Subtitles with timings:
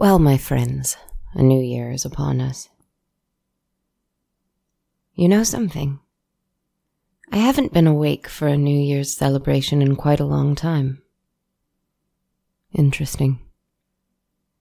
[0.00, 0.96] Well, my friends,
[1.34, 2.68] a new year is upon us.
[5.12, 5.98] You know something?
[7.32, 11.02] I haven't been awake for a New Year's celebration in quite a long time.
[12.72, 13.40] Interesting.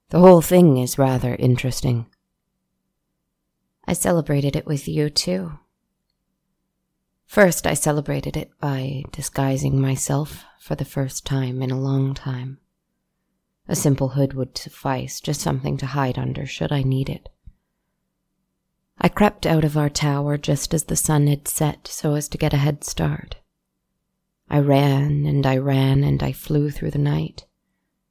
[0.10, 2.08] The whole thing is rather interesting.
[3.86, 5.60] I celebrated it with you too.
[7.28, 12.58] First, I celebrated it by disguising myself for the first time in a long time.
[13.68, 17.30] A simple hood would suffice, just something to hide under should I need it.
[19.00, 22.38] I crept out of our tower just as the sun had set so as to
[22.38, 23.36] get a head start.
[24.50, 27.46] I ran and I ran and I flew through the night,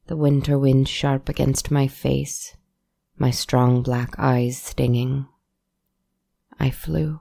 [0.07, 2.57] the winter wind sharp against my face,
[3.17, 5.27] my strong black eyes stinging.
[6.61, 7.21] I flew.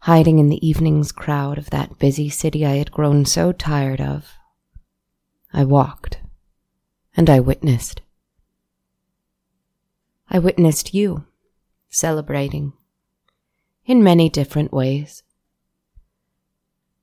[0.00, 4.32] Hiding in the evening's crowd of that busy city I had grown so tired of,
[5.54, 6.18] I walked,
[7.14, 8.00] and I witnessed.
[10.30, 11.26] I witnessed you
[11.90, 12.72] celebrating
[13.84, 15.22] in many different ways.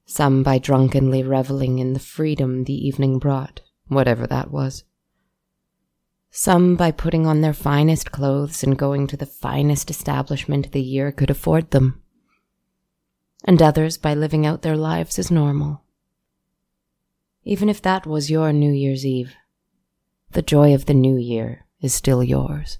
[0.05, 4.83] Some by drunkenly reveling in the freedom the evening brought, whatever that was.
[6.32, 11.11] Some by putting on their finest clothes and going to the finest establishment the year
[11.11, 12.02] could afford them.
[13.43, 15.83] And others by living out their lives as normal
[17.49, 19.36] even if that was your New Year's Eve.
[20.30, 22.77] The joy of the new year is still yours.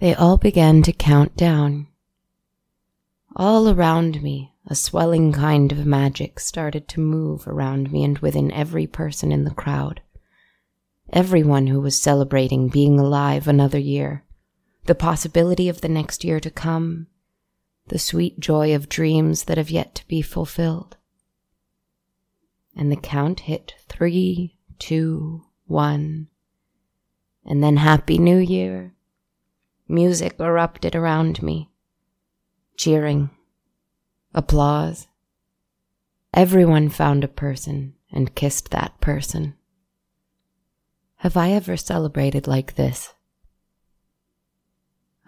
[0.00, 1.86] They all began to count down.
[3.36, 8.50] All around me, a swelling kind of magic started to move around me and within
[8.50, 10.02] every person in the crowd.
[11.12, 14.24] Everyone who was celebrating being alive another year,
[14.86, 17.06] the possibility of the next year to come,
[17.86, 20.96] the sweet joy of dreams that have yet to be fulfilled
[22.80, 26.28] and the count hit three, two, one.
[27.44, 28.94] And then Happy New Year.
[29.86, 31.68] Music erupted around me.
[32.78, 33.28] Cheering.
[34.34, 35.08] Applause.
[36.32, 39.54] Everyone found a person and kissed that person.
[41.16, 43.12] Have I ever celebrated like this?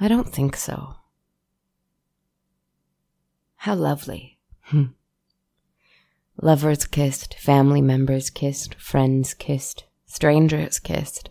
[0.00, 0.94] I don't think so.
[3.56, 4.38] How lovely.
[4.62, 4.84] Hmm.
[6.44, 11.30] Lovers kissed, family members kissed, friends kissed, strangers kissed.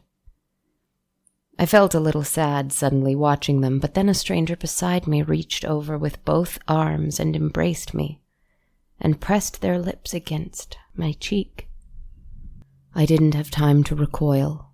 [1.60, 5.66] I felt a little sad suddenly watching them, but then a stranger beside me reached
[5.66, 8.22] over with both arms and embraced me
[9.02, 11.68] and pressed their lips against my cheek.
[12.96, 14.72] I didn't have time to recoil,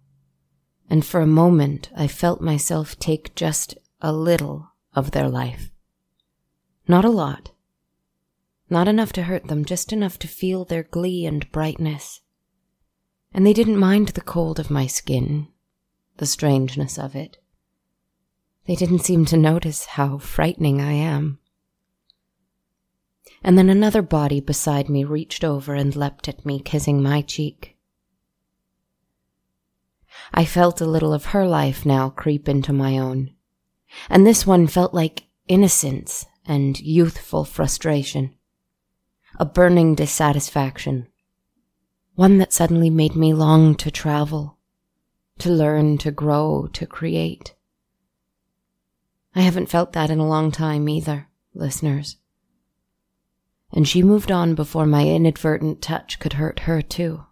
[0.88, 5.72] and for a moment I felt myself take just a little of their life.
[6.88, 7.50] Not a lot,
[8.70, 12.22] not enough to hurt them, just enough to feel their glee and brightness.
[13.34, 15.48] And they didn't mind the cold of my skin,
[16.18, 17.38] the strangeness of it.
[18.66, 21.40] They didn't seem to notice how frightening I am.
[23.44, 27.78] And then another body beside me reached over and leapt at me, kissing my cheek.
[30.34, 33.34] I felt a little of her life now creep into my own,
[34.10, 38.37] and this one felt like innocence and youthful frustration
[39.40, 41.08] a burning dissatisfaction,
[42.16, 44.58] one that suddenly made me long to travel,
[45.38, 47.54] to learn, to grow, to create.
[49.36, 52.18] I haven't felt that in a long time either, listeners.
[53.72, 57.26] And she moved on before my inadvertent touch could hurt her too.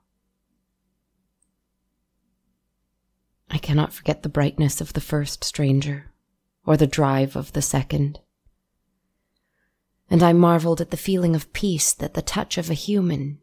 [3.50, 6.12] I cannot forget the brightness of the first stranger,
[6.68, 8.20] or the drive of the second
[10.10, 13.40] and I marveled at the feeling of peace that the touch of a human,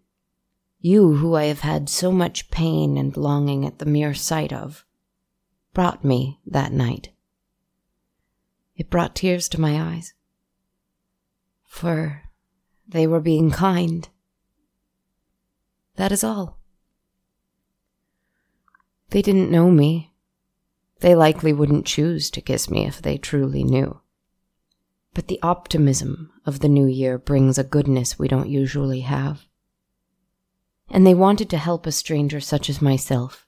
[0.78, 4.84] you who I have had so much pain and longing at the mere sight of,
[5.72, 7.10] brought me that night.
[8.76, 10.14] It brought tears to my eyes,
[11.64, 12.22] for
[12.86, 14.08] they were being kind.
[15.96, 16.58] That is all.
[19.10, 20.12] They didn't know me.
[21.00, 24.01] They likely wouldn't choose to kiss me if they truly knew.
[25.14, 29.46] But the optimism of the new year brings a goodness we don't usually have.
[30.88, 33.46] And they wanted to help a stranger such as myself.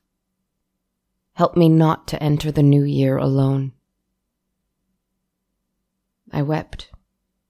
[1.34, 3.72] Help me not to enter the new year alone.
[6.32, 6.90] I wept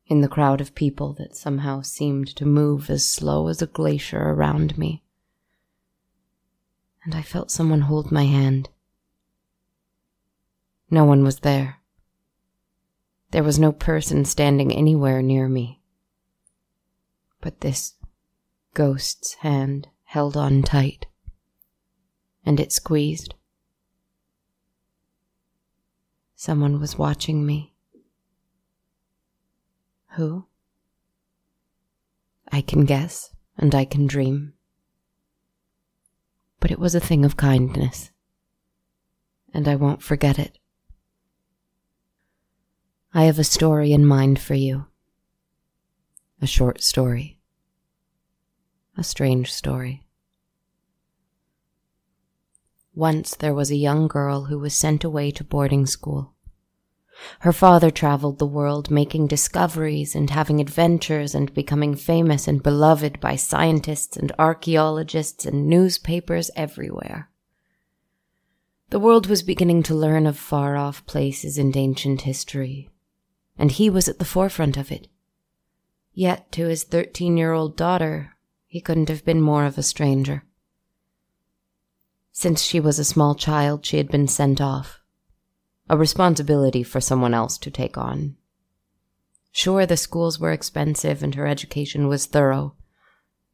[0.07, 4.21] in the crowd of people that somehow seemed to move as slow as a glacier
[4.21, 5.03] around me.
[7.05, 8.69] And I felt someone hold my hand.
[10.91, 11.81] No one was there.
[13.35, 15.81] There was no person standing anywhere near me.
[17.41, 17.95] But this
[18.75, 21.07] ghost's hand held on tight,
[22.47, 23.35] and it squeezed.
[26.37, 27.75] Someone was watching me.
[30.11, 30.47] Who?
[32.53, 34.53] I can guess, and I can dream.
[36.61, 38.13] But it was a thing of kindness,
[39.53, 40.57] and I won't forget it.
[43.17, 44.87] I have a story in mind for you.
[46.43, 47.39] A short story.
[48.97, 50.05] A strange story.
[52.93, 56.35] Once there was a young girl who was sent away to boarding school.
[57.39, 63.21] Her father traveled the world making discoveries and having adventures and becoming famous and beloved
[63.21, 67.31] by scientists and archaeologists and newspapers everywhere.
[68.91, 72.91] The world was beginning to learn of far off places and ancient history,
[73.59, 75.09] and he was at the forefront of it.
[76.13, 78.37] Yet to his thirteen year old daughter,
[78.67, 80.45] he couldn't have been more of a stranger.
[82.33, 85.01] Since she was a small child, she had been sent off
[85.89, 88.37] a responsibility for someone else to take on.
[89.53, 92.75] Sure, the schools were expensive and her education was thorough.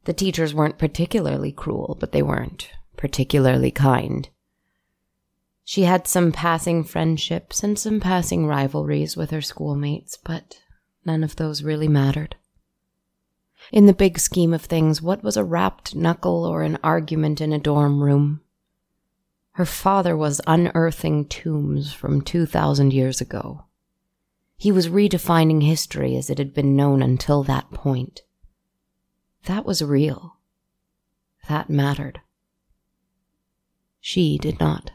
[0.05, 4.29] The teachers weren't particularly cruel, but they weren't particularly kind.
[5.63, 10.61] She had some passing friendships and some passing rivalries with her schoolmates, but
[11.05, 12.35] none of those really mattered.
[13.71, 17.53] In the big scheme of things, what was a rapped knuckle or an argument in
[17.53, 18.41] a dorm room?
[19.51, 23.65] Her father was unearthing tombs from 2,000 years ago.
[24.57, 28.21] He was redefining history as it had been known until that point.
[29.45, 30.37] That was real.
[31.49, 32.21] That mattered.
[33.99, 34.91] She did not.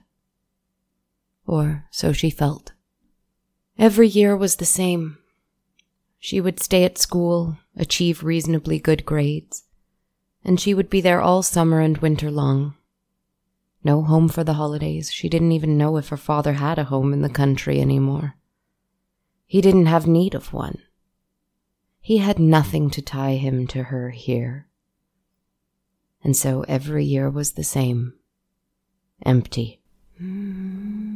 [1.47, 2.73] Or so she felt.
[3.79, 5.19] Every year was the same.
[6.19, 9.65] She would stay at school, achieve reasonably good grades,
[10.45, 12.75] and she would be there all summer and winter long,
[13.85, 15.13] no home for the holidays.
[15.13, 18.35] She didn't even know if her father had a home in the country anymore.
[19.47, 20.79] He didn't have need of one.
[22.01, 24.67] He had nothing to tie him to her here.
[26.25, 28.15] And so every year was the same
[29.25, 29.81] empty.
[30.21, 31.16] Mm-hmm.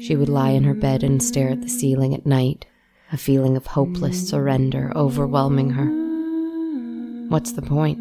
[0.00, 2.64] She would lie in her bed and stare at the ceiling at night,
[3.12, 7.28] a feeling of hopeless surrender overwhelming her.
[7.28, 7.98] What's the point?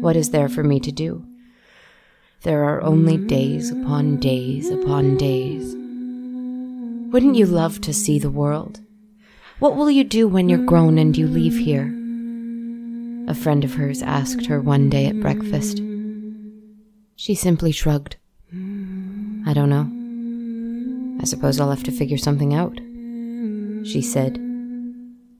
[0.00, 1.26] What is there for me to do?
[2.42, 5.74] There are only days upon days upon days.
[7.12, 8.80] Wouldn't you love to see the world?
[9.58, 11.86] What will you do when you're grown and you leave here?
[13.26, 15.80] A friend of hers asked her one day at breakfast.
[17.16, 18.16] She simply shrugged.
[18.52, 20.03] I don't know.
[21.24, 22.76] I suppose I'll have to figure something out,
[23.86, 24.38] she said,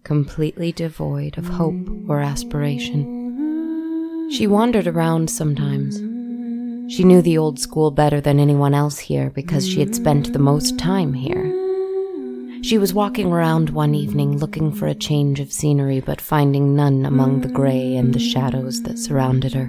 [0.02, 4.30] completely devoid of hope or aspiration.
[4.30, 5.96] She wandered around sometimes.
[6.90, 10.38] She knew the old school better than anyone else here because she had spent the
[10.38, 11.52] most time here.
[12.62, 17.04] She was walking around one evening looking for a change of scenery, but finding none
[17.04, 19.66] among the gray and the shadows that surrounded her.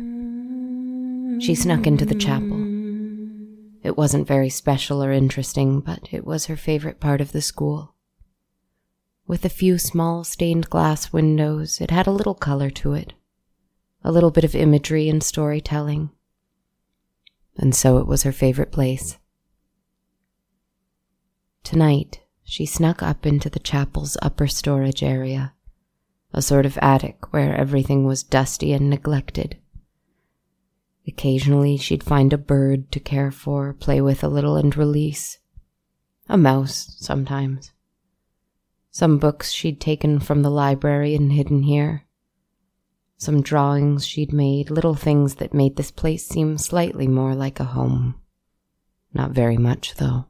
[1.41, 2.54] She snuck into the chapel.
[3.85, 7.93] It wasn't very special or interesting, but it was her favorite part of the school.
[9.27, 13.13] With a few small stained glass windows, it had a little color to it,
[14.03, 16.09] a little bit of imagery and storytelling.
[17.57, 19.19] And so it was her favorite place.
[21.63, 25.53] Tonight, she snuck up into the chapel's upper storage area,
[26.33, 29.57] a sort of attic where everything was dusty and neglected.
[31.07, 35.39] Occasionally, she'd find a bird to care for, play with a little, and release.
[36.27, 37.71] A mouse, sometimes.
[38.91, 42.05] Some books she'd taken from the library and hidden here
[43.17, 47.65] some drawings she'd made, little things that made this place seem slightly more like a
[47.65, 48.15] home.
[49.13, 50.25] Not very much, though.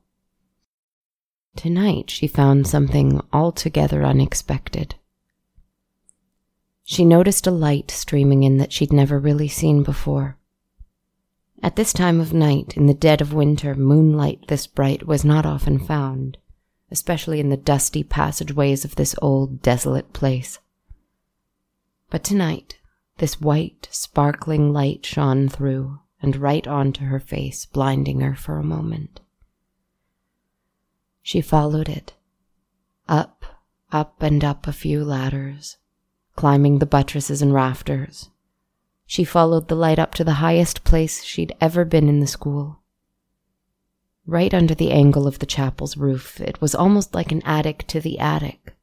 [1.56, 4.96] Tonight she found something altogether unexpected.
[6.84, 10.38] She noticed a light streaming in that she'd never really seen before.
[11.64, 15.46] At this time of night, in the dead of winter, moonlight this bright was not
[15.46, 16.38] often found,
[16.92, 20.60] especially in the dusty passageways of this old, desolate place.
[22.10, 22.78] But tonight,
[23.18, 28.64] this white, sparkling light shone through and right onto her face, blinding her for a
[28.64, 29.22] moment.
[31.22, 32.14] She followed it,
[33.08, 33.46] up,
[33.92, 35.78] up and up a few ladders,
[36.36, 38.30] climbing the buttresses and rafters.
[39.06, 42.80] She followed the light up to the highest place she'd ever been in the school.
[44.26, 48.02] Right under the angle of the chapel's roof, it was almost like an attic to
[48.02, 48.74] the attic,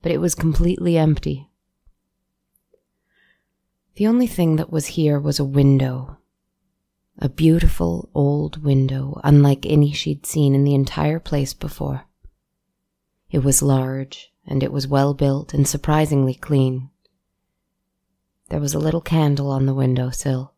[0.00, 1.50] but it was completely empty.
[3.96, 6.16] The only thing that was here was a window.
[7.18, 12.06] A beautiful old window, unlike any she'd seen in the entire place before.
[13.30, 16.90] It was large, and it was well built and surprisingly clean.
[18.52, 20.52] There was a little candle on the window sill.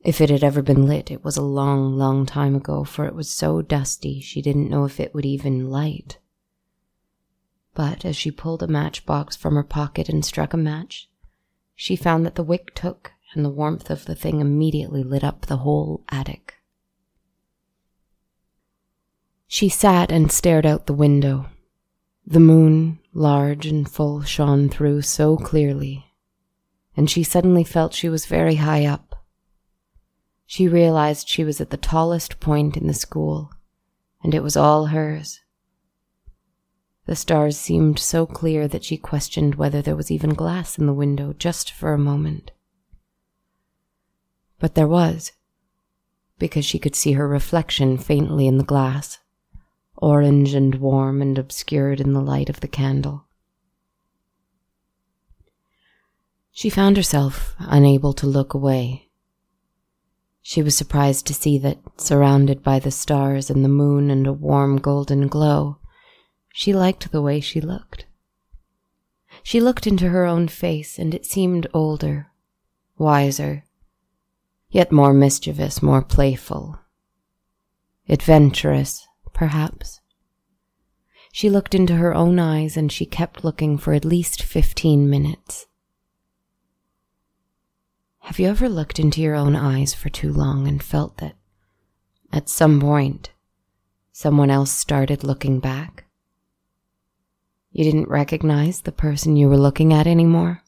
[0.00, 3.14] If it had ever been lit, it was a long, long time ago, for it
[3.14, 6.18] was so dusty she didn't know if it would even light.
[7.74, 11.08] But as she pulled a matchbox from her pocket and struck a match,
[11.76, 15.42] she found that the wick took and the warmth of the thing immediately lit up
[15.42, 16.54] the whole attic.
[19.46, 21.46] She sat and stared out the window.
[22.26, 26.05] The moon, large and full, shone through so clearly,
[26.96, 29.06] and she suddenly felt she was very high up
[30.46, 33.50] she realized she was at the tallest point in the school,
[34.22, 35.40] and it was all hers.
[37.06, 40.94] The stars seemed so clear that she questioned whether there was even glass in the
[40.94, 42.52] window just for a moment.
[44.60, 45.32] But there was,
[46.38, 49.18] because she could see her reflection faintly in the glass,
[49.96, 53.25] orange and warm and obscured in the light of the candle.
[56.56, 59.06] She found herself unable to look away
[60.48, 64.32] she was surprised to see that, surrounded by the stars and the moon and a
[64.32, 65.78] warm golden glow,
[66.54, 68.06] she liked the way she looked.
[69.42, 72.28] She looked into her own face, and it seemed older,
[72.96, 73.64] wiser,
[74.70, 76.78] yet more mischievous, more playful,
[78.08, 80.00] adventurous, perhaps.
[81.32, 85.66] She looked into her own eyes, and she kept looking for at least fifteen minutes.
[88.26, 91.36] Have you ever looked into your own eyes for too long and felt that
[92.32, 93.30] at some point
[94.10, 96.06] someone else started looking back?
[97.70, 100.64] You didn't recognize the person you were looking at anymore?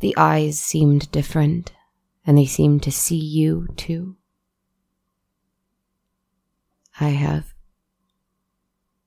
[0.00, 1.72] The eyes seemed different,
[2.26, 4.16] and they seemed to see you too.
[6.98, 7.54] I have.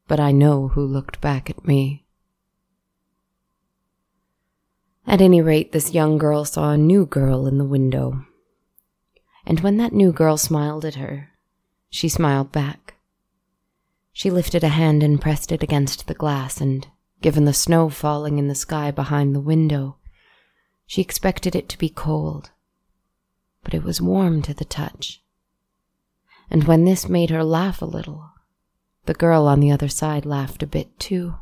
[0.07, 2.05] But I know who looked back at me.
[5.09, 8.27] At any rate, this young girl saw a new girl in the window.
[9.43, 11.29] And when that new girl smiled at her,
[11.89, 12.93] she smiled back.
[14.13, 16.87] She lifted a hand and pressed it against the glass, and
[17.21, 19.97] given the snow falling in the sky behind the window,
[20.85, 22.51] she expected it to be cold.
[23.63, 25.23] But it was warm to the touch.
[26.51, 28.29] And when this made her laugh a little,
[29.05, 31.33] the girl on the other side laughed a bit too.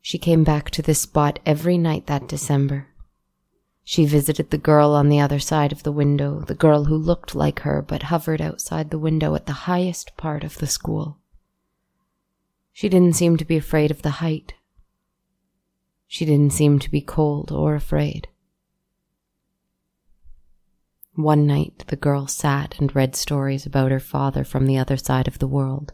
[0.00, 2.88] She came back to this spot every night that December.
[3.84, 7.34] She visited the girl on the other side of the window, the girl who looked
[7.34, 11.18] like her but hovered outside the window at the highest part of the school.
[12.72, 14.54] She didn't seem to be afraid of the height.
[16.06, 18.28] She didn't seem to be cold or afraid.
[21.14, 25.26] One night, the girl sat and read stories about her father from the other side
[25.26, 25.92] of the world.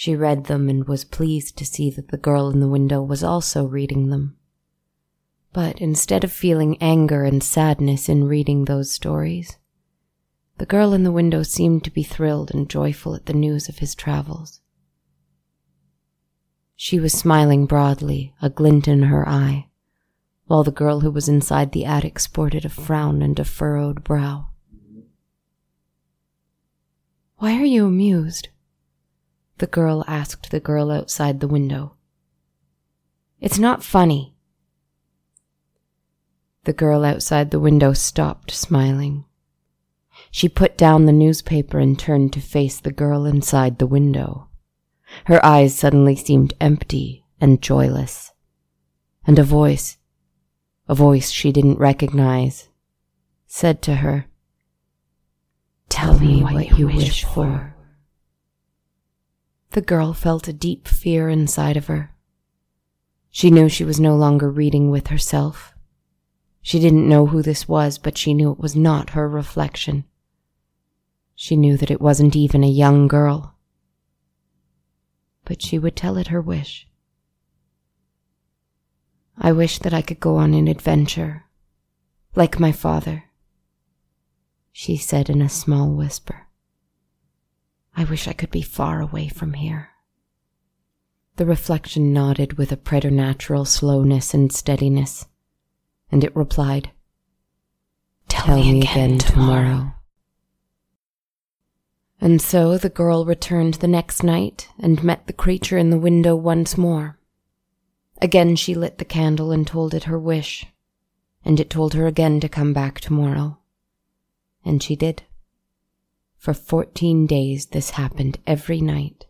[0.00, 3.22] She read them and was pleased to see that the girl in the window was
[3.22, 4.38] also reading them.
[5.52, 9.58] But instead of feeling anger and sadness in reading those stories,
[10.56, 13.80] the girl in the window seemed to be thrilled and joyful at the news of
[13.80, 14.62] his travels.
[16.76, 19.66] She was smiling broadly, a glint in her eye,
[20.46, 24.46] while the girl who was inside the attic sported a frown and a furrowed brow.
[27.36, 28.48] Why are you amused?
[29.60, 31.94] The girl asked the girl outside the window.
[33.40, 34.34] It's not funny.
[36.64, 39.26] The girl outside the window stopped smiling.
[40.30, 44.48] She put down the newspaper and turned to face the girl inside the window.
[45.26, 48.32] Her eyes suddenly seemed empty and joyless.
[49.26, 49.98] And a voice,
[50.88, 52.70] a voice she didn't recognize,
[53.46, 54.24] said to her,
[55.90, 57.74] Tell me what you wish for.
[59.70, 62.12] The girl felt a deep fear inside of her.
[63.30, 65.74] She knew she was no longer reading with herself.
[66.60, 70.04] She didn't know who this was, but she knew it was not her reflection.
[71.36, 73.54] She knew that it wasn't even a young girl.
[75.44, 76.88] But she would tell it her wish.
[79.38, 81.44] I wish that I could go on an adventure,
[82.34, 83.24] like my father,
[84.72, 86.48] she said in a small whisper.
[87.96, 89.90] I wish I could be far away from here.
[91.36, 95.26] The reflection nodded with a preternatural slowness and steadiness,
[96.10, 96.90] and it replied,
[98.28, 99.62] Tell, Tell me, again, again tomorrow.
[99.64, 99.94] tomorrow.
[102.20, 106.36] And so the girl returned the next night and met the creature in the window
[106.36, 107.18] once more.
[108.20, 110.66] Again she lit the candle and told it her wish,
[111.42, 113.58] and it told her again to come back tomorrow.
[114.62, 115.22] And she did.
[116.40, 119.26] For fourteen days this happened every night.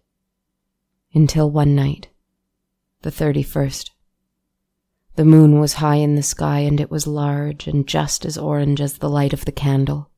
[1.12, 2.06] Until one night,
[3.02, 3.90] the 31st.
[5.16, 8.80] The moon was high in the sky and it was large and just as orange
[8.80, 10.12] as the light of the candle.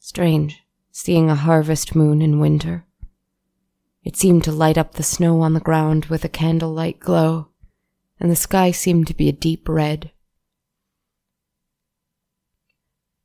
[0.00, 2.84] Strange, seeing a harvest moon in winter.
[4.02, 7.50] It seemed to light up the snow on the ground with a candlelight glow,
[8.18, 10.10] and the sky seemed to be a deep red.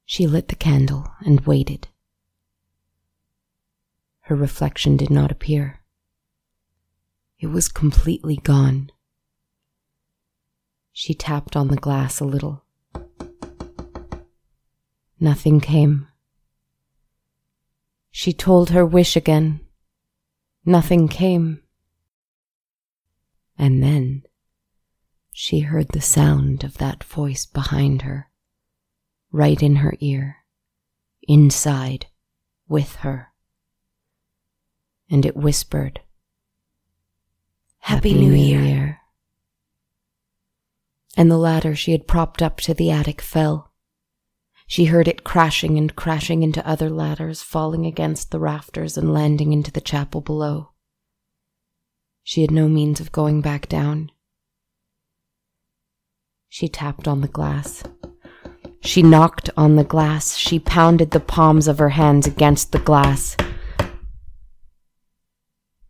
[0.05, 1.87] She lit the candle and waited.
[4.27, 5.79] Her reflection did not appear.
[7.39, 8.91] It was completely gone.
[10.91, 12.65] She tapped on the glass a little.
[15.17, 16.09] Nothing came.
[18.11, 19.61] She told her wish again.
[20.65, 21.63] Nothing came.
[23.57, 24.23] And then
[25.31, 28.29] she heard the sound of that voice behind her,
[29.31, 30.39] right in her ear,
[31.29, 32.07] inside,
[32.67, 33.31] with her.
[35.09, 36.01] And it whispered,
[37.79, 38.99] Happy, New, Year.
[41.15, 43.71] And the ladder she had propped up to the attic fell.
[44.67, 49.53] She heard it crashing and crashing into other ladders, falling against the rafters and landing
[49.53, 50.71] into the chapel below.
[52.23, 54.11] She had no means of going back down.
[56.49, 57.83] She tapped on the glass.
[58.81, 60.35] She knocked on the glass.
[60.35, 63.37] She pounded the palms of her hands against the glass.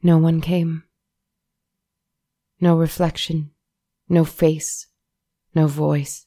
[0.02, 0.84] No one came.
[2.60, 3.52] No reflection,
[4.10, 4.88] no face,
[5.54, 6.26] no voice.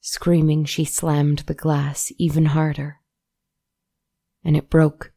[0.00, 3.00] Screaming, she slammed the glass even harder.
[4.44, 5.12] And it broke.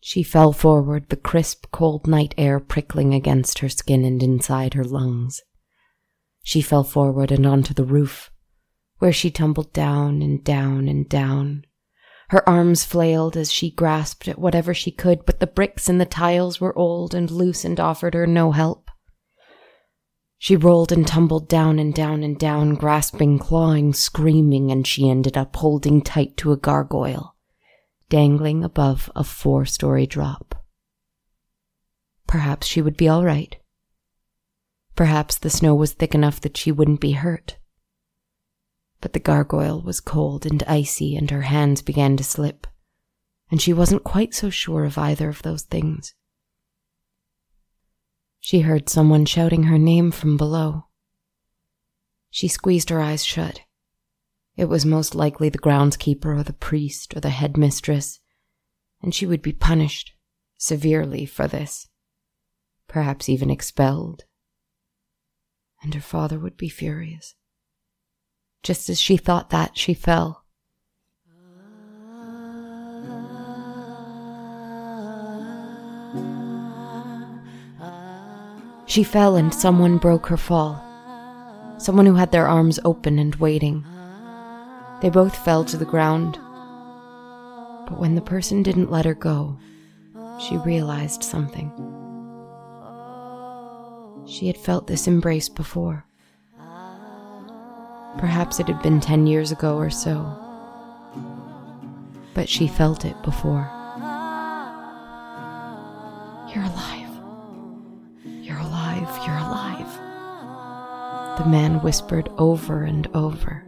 [0.00, 4.84] She fell forward, the crisp, cold night air prickling against her skin and inside her
[4.84, 5.42] lungs.
[6.42, 8.30] She fell forward and onto the roof,
[8.98, 11.64] where she tumbled down and down and down,
[12.34, 16.04] her arms flailed as she grasped at whatever she could, but the bricks and the
[16.04, 18.90] tiles were old and loose and offered her no help.
[20.36, 25.36] She rolled and tumbled down and down and down, grasping, clawing, screaming, and she ended
[25.36, 27.36] up holding tight to a gargoyle,
[28.08, 30.56] dangling above a four story drop.
[32.26, 33.54] Perhaps she would be all right.
[34.96, 37.58] Perhaps the snow was thick enough that she wouldn't be hurt
[39.04, 42.66] but the gargoyle was cold and icy and her hands began to slip,
[43.50, 46.14] and she wasn't quite so sure of either of those things.
[48.40, 50.86] She heard someone shouting her name from below.
[52.30, 53.60] She squeezed her eyes shut.
[54.56, 58.20] It was most likely the groundskeeper or the priest or the headmistress,
[59.02, 60.14] and she would be punished
[60.56, 61.88] severely for this,
[62.88, 64.24] perhaps even expelled.
[65.82, 67.34] And her father would be furious.
[68.64, 70.42] Just as she thought that, she fell.
[78.86, 80.82] She fell and someone broke her fall.
[81.78, 83.84] Someone who had their arms open and waiting.
[85.02, 86.38] They both fell to the ground.
[87.86, 89.58] But when the person didn't let her go,
[90.40, 91.70] she realized something.
[94.26, 96.06] She had felt this embrace before.
[98.18, 100.40] Perhaps it had been ten years ago or so.
[102.34, 103.70] But she felt it before.
[106.52, 107.10] You're alive.
[108.24, 109.26] You're alive.
[109.26, 111.38] You're alive.
[111.38, 113.64] The man whispered over and over.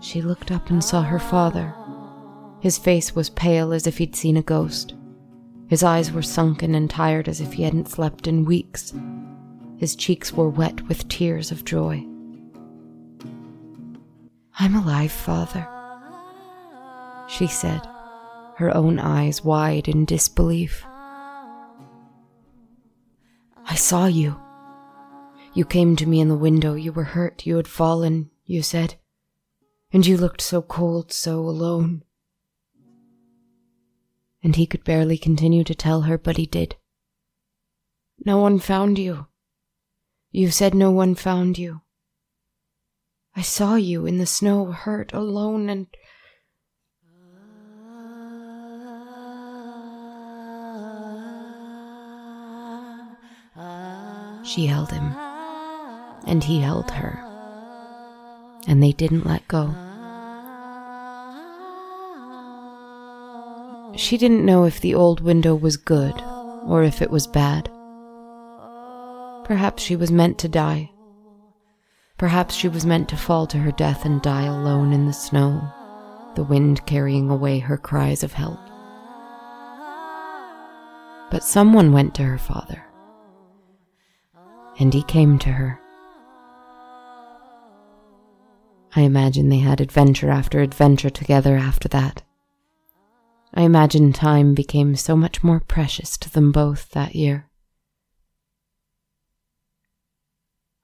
[0.00, 1.74] She looked up and saw her father.
[2.60, 4.94] His face was pale as if he'd seen a ghost.
[5.68, 8.94] His eyes were sunken and tired as if he hadn't slept in weeks.
[9.78, 12.04] His cheeks were wet with tears of joy.
[14.60, 15.66] I'm alive, father,
[17.28, 17.86] she said,
[18.56, 20.84] her own eyes wide in disbelief.
[23.64, 24.40] I saw you.
[25.54, 26.74] You came to me in the window.
[26.74, 27.46] You were hurt.
[27.46, 28.96] You had fallen, you said.
[29.92, 32.02] And you looked so cold, so alone.
[34.42, 36.76] And he could barely continue to tell her, but he did.
[38.24, 39.27] No one found you.
[40.30, 41.80] You said no one found you.
[43.34, 45.86] I saw you in the snow, hurt, alone, and.
[54.44, 55.14] She held him,
[56.26, 57.20] and he held her,
[58.66, 59.74] and they didn't let go.
[63.96, 66.14] She didn't know if the old window was good
[66.64, 67.70] or if it was bad.
[69.48, 70.90] Perhaps she was meant to die.
[72.18, 75.66] Perhaps she was meant to fall to her death and die alone in the snow,
[76.34, 78.60] the wind carrying away her cries of help.
[81.30, 82.84] But someone went to her father,
[84.78, 85.80] and he came to her.
[88.94, 92.20] I imagine they had adventure after adventure together after that.
[93.54, 97.47] I imagine time became so much more precious to them both that year.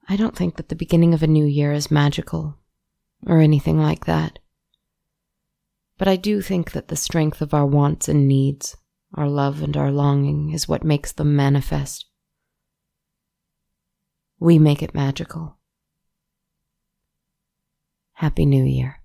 [0.07, 2.57] I don't think that the beginning of a new year is magical
[3.25, 4.39] or anything like that.
[5.97, 8.75] But I do think that the strength of our wants and needs,
[9.13, 12.05] our love and our longing, is what makes them manifest.
[14.39, 15.57] We make it magical.
[18.13, 19.01] Happy New Year.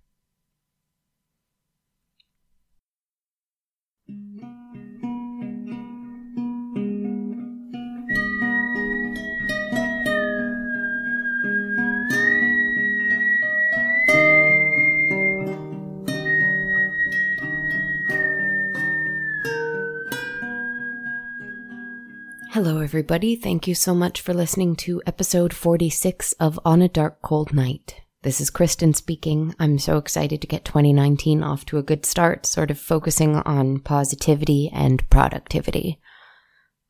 [22.63, 23.37] Hello, everybody.
[23.37, 28.03] Thank you so much for listening to episode 46 of On a Dark Cold Night.
[28.21, 29.55] This is Kristen speaking.
[29.59, 33.79] I'm so excited to get 2019 off to a good start, sort of focusing on
[33.79, 36.01] positivity and productivity.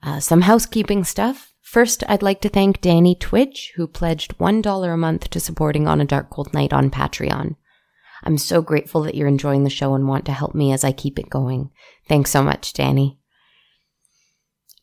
[0.02, 1.54] Uh, some housekeeping stuff.
[1.62, 6.00] First, I'd like to thank Danny Twitch, who pledged $1 a month to supporting On
[6.00, 7.54] a Dark Cold Night on Patreon.
[8.24, 10.90] I'm so grateful that you're enjoying the show and want to help me as I
[10.90, 11.70] keep it going.
[12.08, 13.19] Thanks so much, Danny.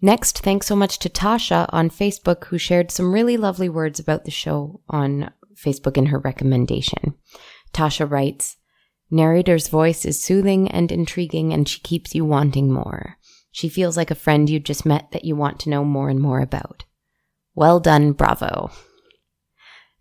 [0.02, 4.26] Next, thanks so much to Tasha on Facebook, who shared some really lovely words about
[4.26, 7.16] the show on Facebook in her recommendation.
[7.74, 8.58] Tasha writes,
[9.10, 13.18] Narrator's voice is soothing and intriguing, and she keeps you wanting more.
[13.52, 16.20] She feels like a friend you just met that you want to know more and
[16.20, 16.84] more about.
[17.56, 18.70] Well done, bravo.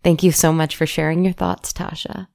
[0.03, 2.27] Thank you so much for sharing your thoughts, Tasha.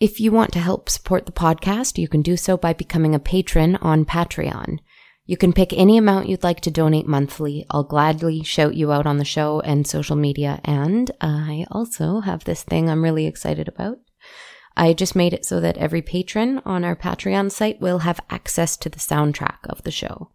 [0.00, 3.20] If you want to help support the podcast, you can do so by becoming a
[3.20, 4.80] patron on Patreon.
[5.26, 7.64] You can pick any amount you'd like to donate monthly.
[7.70, 10.60] I'll gladly shout you out on the show and social media.
[10.64, 13.98] And I also have this thing I'm really excited about.
[14.76, 18.76] I just made it so that every patron on our Patreon site will have access
[18.78, 20.30] to the soundtrack of the show.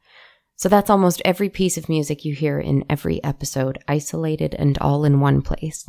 [0.55, 5.05] So that's almost every piece of music you hear in every episode, isolated and all
[5.05, 5.87] in one place.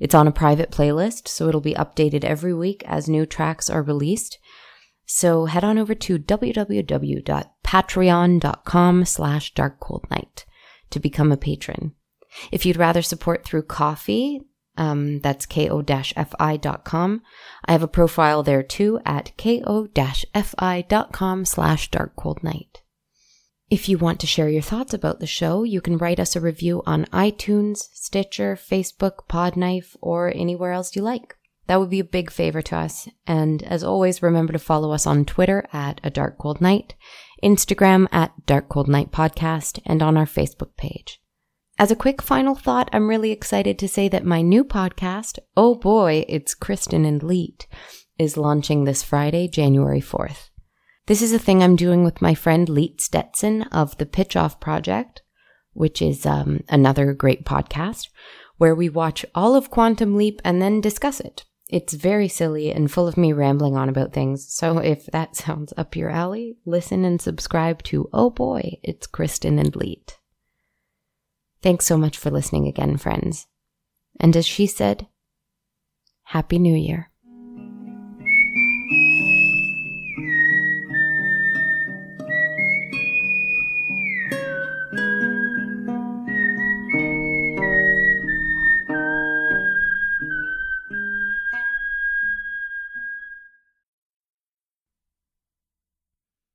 [0.00, 3.82] It's on a private playlist, so it'll be updated every week as new tracks are
[3.82, 4.38] released.
[5.06, 10.44] So head on over to www.patreon.com slash darkcoldnight
[10.90, 11.92] to become a patron.
[12.50, 14.40] If you'd rather support through Ko-fi,
[14.76, 17.22] um, that's ko-fi.com.
[17.64, 19.84] I have a profile there too at ko-fi.com
[21.44, 22.76] slash darkcoldnight.
[23.70, 26.40] If you want to share your thoughts about the show, you can write us a
[26.40, 31.36] review on iTunes, Stitcher, Facebook, Podknife, or anywhere else you like.
[31.66, 33.08] That would be a big favor to us.
[33.26, 36.94] And as always, remember to follow us on Twitter at A Dark Cold Night,
[37.42, 41.20] Instagram at Dark Cold Night Podcast, and on our Facebook page.
[41.78, 45.74] As a quick final thought, I'm really excited to say that my new podcast, Oh
[45.74, 47.66] Boy, It's Kristen and Leet,
[48.18, 50.50] is launching this Friday, January 4th.
[51.06, 54.60] This is a thing I'm doing with my friend Leet Stetson of the Pitch Off
[54.60, 55.22] Project,
[55.72, 58.08] which is um, another great podcast,
[58.56, 61.44] where we watch all of Quantum Leap and then discuss it.
[61.68, 65.72] It's very silly and full of me rambling on about things, so if that sounds
[65.76, 70.18] up your alley, listen and subscribe to Oh Boy, It's Kristen and Leet.
[71.62, 73.46] Thanks so much for listening again, friends.
[74.20, 75.08] And as she said,
[76.24, 77.10] Happy New Year.